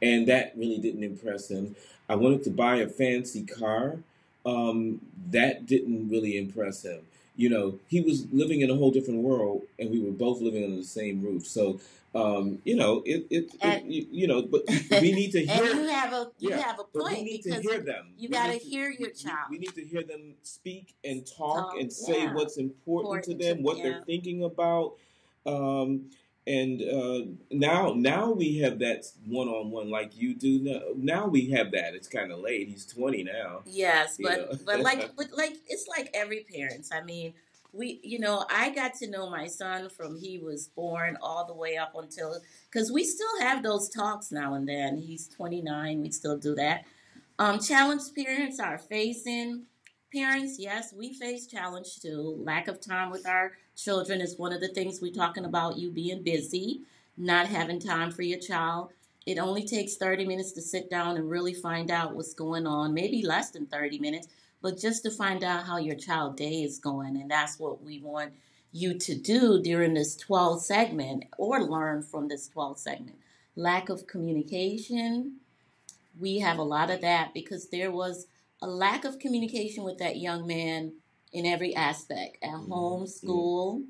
and 0.00 0.26
that 0.28 0.52
really 0.56 0.78
didn't 0.78 1.04
impress 1.04 1.50
him. 1.50 1.76
I 2.08 2.14
wanted 2.16 2.44
to 2.44 2.50
buy 2.50 2.76
a 2.76 2.88
fancy 2.88 3.44
car. 3.44 3.98
Um, 4.46 5.00
that 5.30 5.66
didn't 5.66 6.08
really 6.08 6.38
impress 6.38 6.82
him. 6.82 7.00
You 7.38 7.48
know, 7.50 7.78
he 7.86 8.00
was 8.00 8.26
living 8.32 8.60
in 8.62 8.68
a 8.70 8.74
whole 8.74 8.90
different 8.90 9.20
world, 9.22 9.62
and 9.78 9.90
we 9.90 10.00
were 10.00 10.10
both 10.10 10.40
living 10.42 10.64
under 10.64 10.76
the 10.76 10.82
same 11.00 11.22
roof. 11.22 11.46
So, 11.46 11.78
um, 12.14 12.58
you 12.64 12.74
know, 12.74 13.02
it, 13.06 13.26
it, 13.30 13.44
it 13.62 13.84
you, 13.84 14.06
you 14.10 14.26
know, 14.26 14.42
but 14.42 14.62
we 14.90 15.12
need 15.12 15.30
to 15.32 15.46
hear. 15.46 15.64
and 15.70 15.78
you 15.80 15.86
have 15.88 16.12
a 16.12 16.30
you 16.40 16.50
yeah, 16.50 16.58
have 16.58 16.80
a 16.80 16.84
point 16.98 17.18
we 17.18 17.22
need 17.22 17.42
to 17.44 17.54
hear 17.62 17.78
them. 17.80 18.04
you 18.18 18.28
got 18.28 18.48
to 18.48 18.58
hear 18.58 18.90
your 18.90 19.10
child. 19.10 19.46
We, 19.50 19.58
need 19.58 19.74
to 19.76 19.84
hear 19.84 20.02
them 20.02 20.34
speak 20.42 20.94
and 21.04 21.24
talk, 21.24 21.70
Talk, 21.72 21.80
and 21.80 21.92
say 21.92 22.24
yeah. 22.24 22.34
what's 22.34 22.56
important, 22.58 23.24
to 23.26 23.30
Important 23.30 23.40
to- 23.40 23.46
them, 23.54 23.62
what 23.62 23.76
yeah. 23.76 23.82
they're 23.84 24.04
thinking 24.04 24.42
about. 24.42 24.94
Um, 25.46 26.10
and 26.48 26.82
uh, 26.82 27.26
now, 27.50 27.92
now 27.94 28.30
we 28.30 28.58
have 28.58 28.78
that 28.78 29.04
one 29.26 29.48
on 29.48 29.70
one 29.70 29.90
like 29.90 30.16
you 30.16 30.34
do. 30.34 30.60
Now, 30.60 30.80
now 30.96 31.26
we 31.26 31.50
have 31.50 31.72
that. 31.72 31.94
It's 31.94 32.08
kind 32.08 32.32
of 32.32 32.38
late. 32.38 32.68
He's 32.68 32.86
twenty 32.86 33.22
now. 33.22 33.60
Yes, 33.66 34.18
but 34.20 34.64
but 34.64 34.80
like 34.80 35.10
but 35.16 35.26
like 35.36 35.56
it's 35.68 35.86
like 35.86 36.10
every 36.14 36.46
parents. 36.50 36.90
I 36.90 37.02
mean, 37.02 37.34
we 37.72 38.00
you 38.02 38.18
know 38.18 38.46
I 38.50 38.70
got 38.70 38.94
to 38.96 39.10
know 39.10 39.28
my 39.28 39.46
son 39.46 39.90
from 39.90 40.18
he 40.18 40.38
was 40.38 40.68
born 40.68 41.18
all 41.20 41.46
the 41.46 41.54
way 41.54 41.76
up 41.76 41.92
until 41.94 42.40
because 42.72 42.90
we 42.90 43.04
still 43.04 43.40
have 43.42 43.62
those 43.62 43.90
talks 43.90 44.32
now 44.32 44.54
and 44.54 44.66
then. 44.66 44.96
He's 44.96 45.28
twenty 45.28 45.60
nine. 45.60 46.00
We 46.00 46.10
still 46.10 46.38
do 46.38 46.54
that. 46.54 46.84
Um, 47.38 47.60
challenge 47.60 48.02
parents 48.16 48.58
are 48.58 48.78
facing 48.78 49.66
parents. 50.14 50.56
Yes, 50.58 50.94
we 50.96 51.12
face 51.12 51.46
challenge 51.46 52.00
too. 52.00 52.42
Lack 52.42 52.68
of 52.68 52.80
time 52.80 53.10
with 53.10 53.28
our 53.28 53.52
children 53.78 54.20
is 54.20 54.36
one 54.36 54.52
of 54.52 54.60
the 54.60 54.68
things 54.68 55.00
we're 55.00 55.12
talking 55.12 55.44
about. 55.44 55.78
You 55.78 55.90
being 55.90 56.22
busy, 56.22 56.82
not 57.16 57.46
having 57.46 57.78
time 57.78 58.10
for 58.10 58.22
your 58.22 58.40
child. 58.40 58.90
It 59.24 59.38
only 59.38 59.64
takes 59.64 59.96
30 59.96 60.26
minutes 60.26 60.52
to 60.52 60.62
sit 60.62 60.90
down 60.90 61.16
and 61.16 61.30
really 61.30 61.54
find 61.54 61.90
out 61.90 62.14
what's 62.14 62.34
going 62.34 62.66
on, 62.66 62.94
maybe 62.94 63.24
less 63.24 63.50
than 63.50 63.66
30 63.66 63.98
minutes, 63.98 64.28
but 64.60 64.78
just 64.78 65.02
to 65.04 65.10
find 65.10 65.44
out 65.44 65.64
how 65.64 65.76
your 65.76 65.94
child 65.94 66.36
day 66.36 66.62
is 66.62 66.78
going. 66.78 67.16
And 67.16 67.30
that's 67.30 67.58
what 67.58 67.82
we 67.82 68.00
want 68.00 68.32
you 68.72 68.98
to 68.98 69.14
do 69.14 69.62
during 69.62 69.94
this 69.94 70.16
12 70.16 70.62
segment 70.62 71.24
or 71.36 71.62
learn 71.62 72.02
from 72.02 72.28
this 72.28 72.48
12 72.48 72.78
segment. 72.78 73.18
Lack 73.54 73.88
of 73.88 74.06
communication. 74.06 75.36
We 76.18 76.40
have 76.40 76.58
a 76.58 76.62
lot 76.62 76.90
of 76.90 77.00
that 77.02 77.32
because 77.34 77.68
there 77.68 77.90
was 77.90 78.26
a 78.60 78.66
lack 78.66 79.04
of 79.04 79.18
communication 79.18 79.84
with 79.84 79.98
that 79.98 80.16
young 80.16 80.46
man 80.46 80.92
in 81.32 81.46
every 81.46 81.74
aspect 81.74 82.38
at 82.42 82.50
Mhm. 82.50 82.68
home, 82.68 83.06
school. 83.06 83.82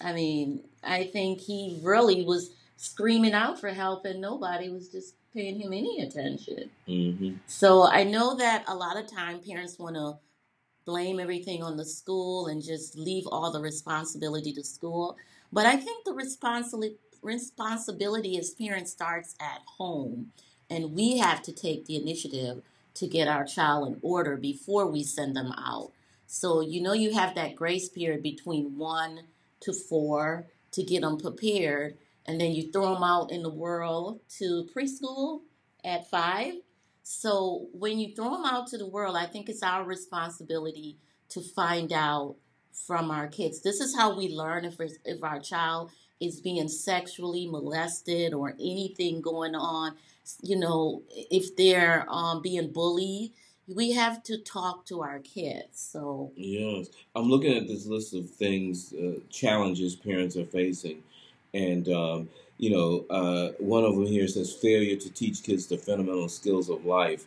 I 0.00 0.12
mean, 0.12 0.64
I 0.82 1.04
think 1.04 1.40
he 1.40 1.78
really 1.82 2.24
was 2.24 2.50
screaming 2.76 3.32
out 3.34 3.60
for 3.60 3.68
help 3.68 4.04
and 4.04 4.20
nobody 4.20 4.68
was 4.68 4.88
just 4.88 5.14
paying 5.32 5.60
him 5.60 5.72
any 5.72 6.00
attention. 6.00 6.70
Mm-hmm. 6.88 7.36
So 7.46 7.84
I 7.84 8.04
know 8.04 8.36
that 8.36 8.64
a 8.68 8.74
lot 8.74 8.96
of 8.96 9.06
time 9.06 9.40
parents 9.40 9.78
want 9.78 9.96
to 9.96 10.18
blame 10.84 11.20
everything 11.20 11.62
on 11.62 11.76
the 11.76 11.84
school 11.84 12.46
and 12.48 12.62
just 12.62 12.96
leave 12.96 13.26
all 13.28 13.50
the 13.52 13.60
responsibility 13.60 14.52
to 14.52 14.64
school. 14.64 15.16
But 15.52 15.66
I 15.66 15.76
think 15.76 16.04
the 16.04 16.14
responsibility 16.14 16.98
responsibility 17.22 18.36
as 18.36 18.50
parents 18.50 18.90
starts 18.90 19.36
at 19.40 19.60
home, 19.78 20.32
and 20.68 20.92
we 20.92 21.18
have 21.18 21.40
to 21.42 21.52
take 21.52 21.86
the 21.86 21.94
initiative 21.94 22.62
to 22.94 23.06
get 23.06 23.28
our 23.28 23.44
child 23.44 23.86
in 23.86 23.98
order 24.02 24.36
before 24.36 24.86
we 24.86 25.04
send 25.04 25.36
them 25.36 25.52
out. 25.56 25.92
So 26.32 26.62
you 26.62 26.80
know 26.80 26.94
you 26.94 27.12
have 27.12 27.34
that 27.34 27.56
grace 27.56 27.90
period 27.90 28.22
between 28.22 28.78
one 28.78 29.24
to 29.60 29.74
four 29.74 30.46
to 30.70 30.82
get 30.82 31.02
them 31.02 31.18
prepared, 31.18 31.98
and 32.24 32.40
then 32.40 32.52
you 32.52 32.72
throw 32.72 32.94
them 32.94 33.02
out 33.02 33.30
in 33.30 33.42
the 33.42 33.50
world 33.50 34.20
to 34.38 34.66
preschool 34.74 35.42
at 35.84 36.08
five. 36.08 36.54
So 37.02 37.66
when 37.74 37.98
you 37.98 38.14
throw 38.14 38.30
them 38.30 38.46
out 38.46 38.66
to 38.68 38.78
the 38.78 38.86
world, 38.86 39.14
I 39.14 39.26
think 39.26 39.50
it's 39.50 39.62
our 39.62 39.84
responsibility 39.84 40.96
to 41.28 41.42
find 41.42 41.92
out 41.92 42.36
from 42.86 43.10
our 43.10 43.28
kids. 43.28 43.60
This 43.60 43.80
is 43.82 43.94
how 43.94 44.16
we 44.16 44.30
learn 44.30 44.64
if 44.64 44.80
if 45.04 45.22
our 45.22 45.38
child 45.38 45.90
is 46.18 46.40
being 46.40 46.66
sexually 46.68 47.46
molested 47.46 48.32
or 48.32 48.54
anything 48.58 49.20
going 49.20 49.54
on. 49.54 49.96
You 50.40 50.56
know, 50.56 51.02
if 51.10 51.56
they're 51.56 52.06
um, 52.08 52.40
being 52.40 52.72
bullied, 52.72 53.32
we 53.68 53.92
have 53.92 54.22
to 54.24 54.38
talk 54.38 54.86
to 54.86 55.02
our 55.02 55.20
kids. 55.20 55.80
So 55.80 56.32
Yes, 56.36 56.88
I'm 57.14 57.28
looking 57.28 57.56
at 57.56 57.66
this 57.66 57.86
list 57.86 58.14
of 58.14 58.28
things, 58.28 58.92
uh, 58.92 59.20
challenges 59.30 59.94
parents 59.94 60.36
are 60.36 60.46
facing, 60.46 61.02
and 61.54 61.88
um, 61.88 62.28
you 62.58 62.70
know, 62.70 63.04
uh, 63.10 63.52
one 63.58 63.84
of 63.84 63.94
them 63.94 64.06
here 64.06 64.28
says 64.28 64.52
failure 64.52 64.96
to 64.96 65.10
teach 65.10 65.42
kids 65.42 65.66
the 65.66 65.78
fundamental 65.78 66.28
skills 66.28 66.68
of 66.68 66.84
life. 66.84 67.26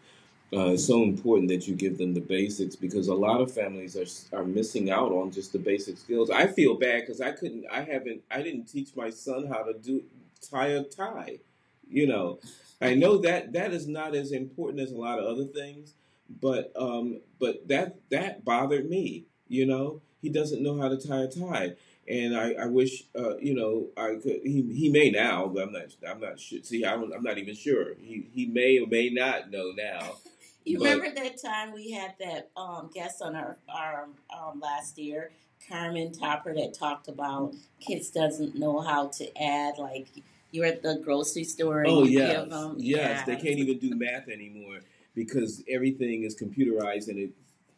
Uh, 0.54 0.68
it's 0.70 0.86
so 0.86 1.04
important 1.04 1.50
that 1.50 1.68
you 1.68 1.76
give 1.76 1.98
them 1.98 2.14
the 2.14 2.22
basics 2.22 2.76
because 2.76 3.08
a 3.08 3.14
lot 3.14 3.42
of 3.42 3.52
families 3.52 3.98
are 3.98 4.38
are 4.38 4.46
missing 4.46 4.92
out 4.92 5.12
on 5.12 5.32
just 5.32 5.52
the 5.52 5.60
basic 5.60 5.98
skills. 5.98 6.30
I 6.30 6.48
feel 6.48 6.76
bad 6.76 7.02
because 7.02 7.20
I 7.20 7.32
couldn't, 7.32 7.66
I 7.72 7.82
haven't, 7.82 8.22
I 8.32 8.42
didn't 8.42 8.66
teach 8.66 8.96
my 8.96 9.10
son 9.10 9.48
how 9.48 9.64
to 9.64 9.74
do 9.74 10.04
tie 10.50 10.68
a 10.68 10.84
tie. 10.84 11.40
You 11.88 12.08
know, 12.08 12.40
I 12.82 12.96
know 12.96 13.18
that 13.18 13.54
that 13.54 13.74
is 13.74 13.88
not 13.88 14.16
as 14.16 14.32
important 14.32 14.82
as 14.82 14.92
a 14.92 14.98
lot 14.98 15.20
of 15.20 15.26
other 15.26 15.46
things, 15.46 15.94
but 16.30 16.72
um, 16.76 17.22
but 17.40 17.68
that 17.68 17.98
that 18.12 18.44
bothered 18.46 18.90
me. 18.90 19.26
You 19.48 19.66
know, 19.66 20.02
he 20.22 20.30
doesn't 20.30 20.64
know 20.64 20.80
how 20.80 20.90
to 20.90 20.98
tie 20.98 21.22
a 21.22 21.28
tie, 21.28 21.74
and 22.08 22.36
I, 22.36 22.54
I 22.54 22.66
wish 22.66 23.04
uh, 23.18 23.38
you 23.38 23.54
know 23.54 23.88
I 23.96 24.16
could. 24.22 24.42
He, 24.44 24.64
he 24.74 24.90
may 24.90 25.12
now, 25.12 25.48
but 25.48 25.64
I'm 25.64 25.72
not. 25.74 25.84
I'm 26.08 26.20
not 26.20 26.40
sure. 26.40 26.60
See, 26.64 26.84
I 26.86 26.92
don't, 26.92 27.14
I'm 27.14 27.24
not 27.24 27.38
even 27.38 27.56
sure. 27.56 27.94
He 28.00 28.28
he 28.34 28.48
may 28.48 28.80
or 28.80 28.88
may 28.88 29.10
not 29.10 29.52
know 29.52 29.72
now. 29.76 30.16
You 30.68 30.80
But- 30.80 30.86
remember 30.98 31.22
that 31.22 31.40
time 31.40 31.74
we 31.74 31.92
had 31.92 32.16
that 32.20 32.50
um, 32.58 32.90
guest 32.92 33.22
on 33.22 33.36
our, 33.36 33.58
our 33.70 34.08
um, 34.36 34.60
last 34.60 34.98
year, 34.98 35.30
Carmen 35.70 36.12
Topper, 36.12 36.56
that 36.56 36.74
talked 36.74 37.08
about 37.08 37.54
kids 37.80 38.10
doesn't 38.10 38.56
know 38.56 38.80
how 38.82 39.10
to 39.10 39.40
add. 39.40 39.78
Like 39.78 40.08
you're 40.50 40.66
at 40.66 40.82
the 40.82 41.00
grocery 41.04 41.44
store 41.44 41.82
and 41.82 41.90
Oh 41.92 42.04
yes, 42.04 42.48
yes. 42.78 43.26
They 43.28 43.36
can't 43.36 43.60
even 43.60 43.78
do 43.78 43.96
math 43.96 44.28
anymore 44.28 44.80
because 45.16 45.64
everything 45.70 46.24
is 46.24 46.36
computerized 46.36 47.08
and 47.08 47.18
it 47.18 47.32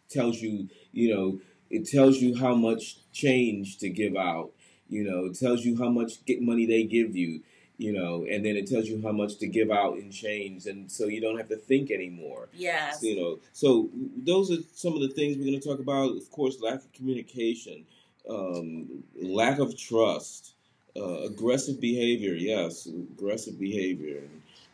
tells 0.10 0.41
you, 0.41 0.67
you 0.91 1.13
know, 1.13 1.39
it 1.70 1.88
tells 1.88 2.17
you 2.17 2.36
how 2.38 2.56
much 2.56 2.98
change 3.12 3.77
to 3.79 3.89
give 3.89 4.15
out. 4.15 4.51
You 4.89 5.03
know, 5.03 5.25
it 5.25 5.38
tells 5.39 5.65
you 5.65 5.77
how 5.77 5.89
much 5.89 6.24
get 6.25 6.41
money 6.41 6.65
they 6.65 6.84
give 6.84 7.15
you. 7.15 7.41
You 7.79 7.94
know, 7.94 8.25
and 8.27 8.44
then 8.44 8.56
it 8.56 8.67
tells 8.67 8.88
you 8.88 9.00
how 9.03 9.12
much 9.12 9.38
to 9.38 9.46
give 9.46 9.70
out 9.70 10.00
in 10.00 10.10
change, 10.10 10.65
and 10.65 10.91
so 10.91 11.06
you 11.06 11.22
don't 11.22 11.38
have 11.38 11.50
to 11.50 11.58
think 11.58 11.91
anymore. 11.91 12.50
Yes. 12.51 13.03
You 13.03 13.15
know, 13.22 13.39
so 13.53 13.91
those 14.17 14.50
are 14.50 14.63
some 14.74 14.94
of 14.94 15.01
the 15.01 15.10
things 15.10 15.38
we're 15.38 15.46
going 15.46 15.60
to 15.60 15.67
talk 15.67 15.77
about. 15.77 16.17
Of 16.17 16.32
course, 16.32 16.60
lack 16.60 16.77
of 16.77 16.91
communication, 16.94 17.86
um, 18.27 19.03
lack 19.22 19.60
of 19.60 19.77
trust, 19.77 20.56
uh, 20.96 21.25
aggressive 21.25 21.79
behavior. 21.79 22.34
Yes, 22.34 22.88
aggressive 22.88 23.60
behavior, 23.60 24.24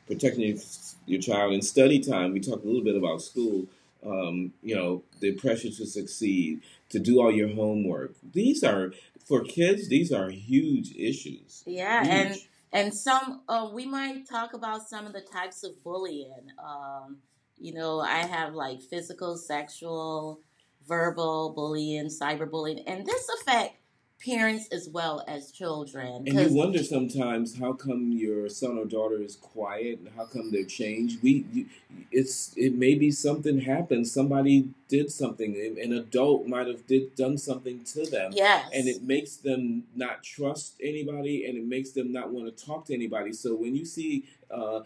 protecting 0.08 0.48
your, 0.48 0.58
your 1.06 1.22
child. 1.22 1.54
In 1.54 1.62
study 1.62 2.00
time. 2.00 2.34
We 2.34 2.40
talked 2.40 2.64
a 2.64 2.68
little 2.68 2.84
bit 2.84 2.96
about 2.96 3.22
school. 3.22 3.68
Um, 4.06 4.52
you 4.62 4.76
know, 4.76 5.04
the 5.22 5.32
pressure 5.32 5.70
to 5.70 5.86
succeed, 5.86 6.62
to 6.90 7.00
do 7.00 7.22
all 7.22 7.32
your 7.32 7.48
homework. 7.48 8.16
These 8.34 8.62
are 8.64 8.92
for 9.26 9.44
kids. 9.44 9.88
These 9.88 10.12
are 10.12 10.30
huge 10.30 10.94
issues. 10.96 11.64
Yeah, 11.66 12.04
Huge. 12.04 12.12
and 12.12 12.38
and 12.74 12.94
some 12.94 13.42
uh, 13.48 13.70
we 13.72 13.86
might 13.86 14.28
talk 14.28 14.54
about 14.54 14.90
some 14.90 15.06
of 15.06 15.14
the 15.14 15.22
types 15.22 15.64
of 15.64 15.82
bullying. 15.84 16.52
Um, 16.62 17.20
you 17.58 17.74
know, 17.74 18.02
I 18.02 18.26
have 18.26 18.54
like 18.54 18.82
physical, 18.82 19.38
sexual, 19.38 20.42
verbal 20.86 21.54
bullying, 21.56 22.08
cyberbullying, 22.08 22.84
and 22.86 23.06
this 23.06 23.30
affect 23.40 23.78
parents 24.26 24.68
as 24.72 24.88
well 24.90 25.24
as 25.28 25.52
children. 25.52 26.28
And 26.28 26.40
you 26.40 26.56
wonder 26.56 26.84
sometimes 26.84 27.60
how 27.60 27.74
come 27.74 28.12
your 28.12 28.48
son 28.50 28.78
or 28.78 28.86
daughter 28.86 29.22
is 29.22 29.36
quiet 29.36 30.00
and 30.00 30.10
how 30.16 30.26
come 30.26 30.52
they're 30.52 30.64
changed. 30.64 31.22
We, 31.22 31.46
you, 31.52 31.66
it's 32.12 32.54
it 32.56 32.76
may 32.76 32.96
be 32.96 33.12
something 33.12 33.62
happened. 33.62 34.08
Somebody 34.08 34.70
did 34.88 35.12
something. 35.12 35.56
An 35.82 35.94
adult 35.94 36.48
might 36.48 36.68
have 36.68 36.88
did 36.88 37.16
done 37.16 37.38
something 37.38 37.84
to 37.86 38.06
them. 38.06 38.32
Yes. 38.34 38.70
And 38.74 38.88
it 38.88 39.04
makes 39.04 39.36
them 39.38 39.84
not 39.96 40.24
trust 40.24 40.76
anybody, 40.82 41.46
and 41.46 41.58
it 41.58 41.66
makes 41.66 41.92
them 41.92 42.12
not 42.12 42.32
want 42.32 42.56
to 42.56 42.66
talk 42.66 42.86
to 42.86 42.94
anybody. 42.94 43.34
So 43.34 43.56
when 43.56 43.76
you 43.76 43.86
see 43.86 44.26
uh, 44.50 44.82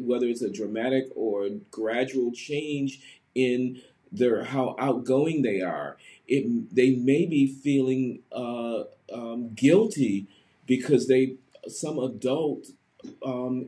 whether 0.00 0.26
it's 0.26 0.42
a 0.42 0.50
dramatic 0.50 1.08
or 1.14 1.48
gradual 1.70 2.32
change 2.32 3.00
in 3.34 3.80
their 4.16 4.44
how 4.44 4.76
outgoing 4.78 5.42
they 5.42 5.60
are 5.60 5.96
it 6.26 6.74
they 6.74 6.92
may 6.92 7.26
be 7.26 7.46
feeling 7.46 8.20
uh, 8.32 8.84
um, 9.12 9.50
guilty 9.54 10.26
because 10.66 11.06
they 11.08 11.34
some 11.68 11.98
adult 11.98 12.66
um, 13.24 13.66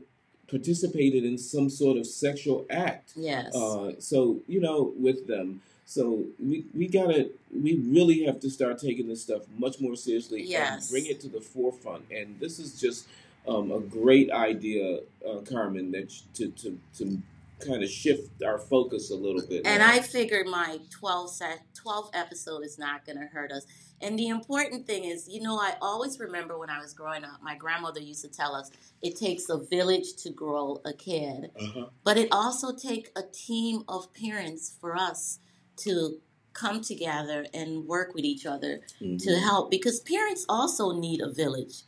participated 0.48 1.24
in 1.24 1.38
some 1.38 1.68
sort 1.68 1.96
of 1.96 2.06
sexual 2.06 2.64
act. 2.70 3.12
Yes. 3.16 3.54
Uh, 3.54 3.92
so 3.98 4.40
you 4.46 4.60
know, 4.60 4.92
with 4.96 5.26
them, 5.26 5.60
so 5.84 6.24
we 6.42 6.64
we 6.74 6.88
gotta 6.88 7.30
we 7.54 7.76
really 7.76 8.24
have 8.24 8.40
to 8.40 8.50
start 8.50 8.78
taking 8.78 9.08
this 9.08 9.22
stuff 9.22 9.42
much 9.58 9.80
more 9.80 9.96
seriously 9.96 10.42
yes. 10.42 10.70
and 10.70 10.90
bring 10.90 11.06
it 11.06 11.20
to 11.20 11.28
the 11.28 11.40
forefront. 11.40 12.04
And 12.10 12.38
this 12.40 12.58
is 12.58 12.80
just 12.80 13.06
um, 13.46 13.70
a 13.70 13.80
great 13.80 14.30
idea, 14.30 15.00
uh, 15.28 15.40
Carmen, 15.40 15.92
that 15.92 16.10
to 16.34 16.48
to 16.48 16.78
to 16.96 17.22
kind 17.64 17.82
of 17.82 17.90
shift 17.90 18.42
our 18.42 18.58
focus 18.58 19.10
a 19.10 19.14
little 19.14 19.42
bit. 19.46 19.66
And 19.66 19.80
now. 19.80 19.90
I 19.90 20.00
figured 20.00 20.46
my 20.46 20.78
12 20.90 21.30
set 21.30 21.60
12 21.75 22.10
episode 22.14 22.64
is 22.64 22.78
not 22.78 23.04
going 23.06 23.18
to 23.18 23.26
hurt 23.26 23.52
us. 23.52 23.64
And 24.02 24.18
the 24.18 24.28
important 24.28 24.86
thing 24.86 25.04
is, 25.04 25.26
you 25.28 25.40
know, 25.40 25.56
I 25.58 25.75
always 25.80 26.18
remember 26.18 26.58
when 26.58 26.68
I 26.68 26.80
was 26.80 26.92
growing 26.92 27.25
up, 27.25 27.42
my 27.42 27.54
grandmother 27.54 28.00
used 28.00 28.22
to 28.22 28.28
tell 28.28 28.54
us 28.54 28.70
it 29.02 29.16
takes 29.16 29.48
a 29.48 29.58
village 29.58 30.16
to 30.18 30.30
grow 30.30 30.80
a 30.84 30.92
kid. 30.92 31.50
Uh-huh. 31.58 31.86
But 32.04 32.18
it 32.18 32.28
also 32.30 32.75
takes 32.75 33.10
a 33.16 33.22
team 33.22 33.84
of 33.88 34.12
parents 34.12 34.75
for 34.80 34.96
us 34.96 35.38
to 35.78 36.20
come 36.52 36.80
together 36.80 37.46
and 37.54 37.86
work 37.86 38.14
with 38.14 38.25
each 38.25 38.46
other 38.46 38.80
mm-hmm. 39.00 39.16
to 39.18 39.38
help 39.40 39.70
because 39.70 40.00
parents 40.00 40.44
also 40.48 40.92
need 40.92 41.20
a 41.20 41.30
village. 41.30 41.82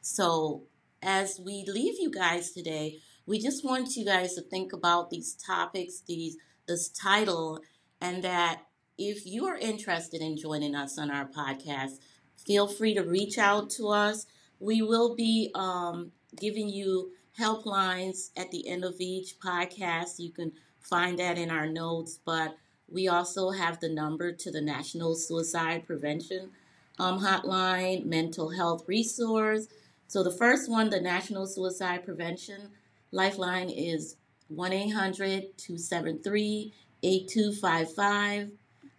So 0.00 0.62
as 1.02 1.40
we 1.44 1.64
leave 1.66 1.94
you 1.98 2.10
guys 2.10 2.52
today, 2.52 2.98
we 3.30 3.38
just 3.38 3.64
want 3.64 3.94
you 3.94 4.04
guys 4.04 4.34
to 4.34 4.42
think 4.42 4.72
about 4.72 5.08
these 5.08 5.34
topics, 5.34 6.02
these 6.08 6.36
this 6.66 6.88
title, 6.88 7.60
and 8.00 8.24
that 8.24 8.62
if 8.98 9.24
you 9.24 9.46
are 9.46 9.56
interested 9.56 10.20
in 10.20 10.36
joining 10.36 10.74
us 10.74 10.98
on 10.98 11.12
our 11.12 11.26
podcast, 11.26 11.92
feel 12.36 12.66
free 12.66 12.92
to 12.92 13.02
reach 13.02 13.38
out 13.38 13.70
to 13.70 13.86
us. 13.86 14.26
We 14.58 14.82
will 14.82 15.14
be 15.14 15.52
um, 15.54 16.10
giving 16.40 16.68
you 16.68 17.12
helplines 17.38 18.30
at 18.36 18.50
the 18.50 18.66
end 18.66 18.84
of 18.84 18.96
each 18.98 19.38
podcast. 19.38 20.18
You 20.18 20.32
can 20.32 20.50
find 20.80 21.16
that 21.20 21.38
in 21.38 21.52
our 21.52 21.68
notes, 21.68 22.18
but 22.24 22.56
we 22.88 23.06
also 23.06 23.50
have 23.50 23.78
the 23.78 23.88
number 23.88 24.32
to 24.32 24.50
the 24.50 24.60
National 24.60 25.14
Suicide 25.14 25.86
Prevention 25.86 26.50
um, 26.98 27.20
Hotline, 27.20 28.06
mental 28.06 28.50
health 28.50 28.82
resource. 28.88 29.68
So 30.08 30.24
the 30.24 30.32
first 30.32 30.68
one, 30.68 30.90
the 30.90 31.00
National 31.00 31.46
Suicide 31.46 32.04
Prevention 32.04 32.70
Lifeline 33.12 33.70
is 33.70 34.16
1 34.48 34.72
800 34.72 35.56
273 35.56 36.74
8255. 37.02 38.50